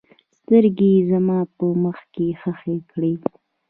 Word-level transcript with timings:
سترګې 0.37 0.87
یې 0.95 1.01
زما 1.11 1.39
په 1.55 1.65
مخ 1.83 1.97
کې 2.13 2.25
ښخې 2.41 2.77
کړې. 2.91 3.13